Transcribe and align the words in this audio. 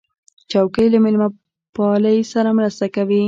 چوکۍ 0.51 0.87
له 0.93 0.99
میلمهپالۍ 1.05 2.17
سره 2.33 2.49
مرسته 2.57 2.85
کوي. 2.95 3.19